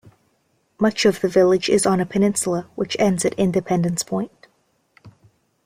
[0.79, 4.47] Much of the village is on a peninsula, which ends at Independence Point.